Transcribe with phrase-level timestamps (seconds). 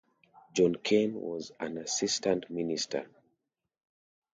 [0.53, 3.05] John Cain was an Assistant Minister.